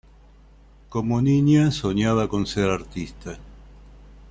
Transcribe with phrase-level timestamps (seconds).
[0.89, 3.37] Como niña soñaba con ser artista.